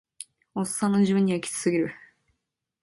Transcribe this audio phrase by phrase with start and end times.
[0.55, 1.93] オッサンの自分にはキツすぎる